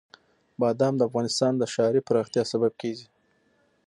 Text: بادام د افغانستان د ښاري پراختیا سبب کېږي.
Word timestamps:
بادام 0.59 0.93
د 0.97 1.01
افغانستان 1.09 1.53
د 1.57 1.63
ښاري 1.73 2.01
پراختیا 2.07 2.43
سبب 2.51 2.71
کېږي. 2.81 3.07